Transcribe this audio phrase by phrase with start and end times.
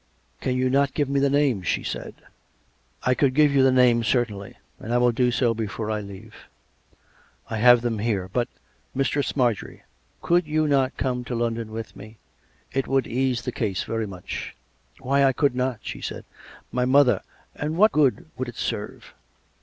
[0.41, 2.15] "Can you not give me the names?" she said."
[3.05, 4.55] I could give you the names, certainly.
[4.79, 6.33] And I will do so before I leave;
[7.51, 8.27] I have them here.
[8.27, 8.47] But—
[8.95, 9.81] Mistress Mar jorie,
[10.19, 12.17] could you not come to London with me?
[12.71, 14.55] It would ease the case very much.""
[15.01, 16.25] Why, I could not," she said."
[16.71, 17.21] My mother
[17.53, 19.13] And what good would it serve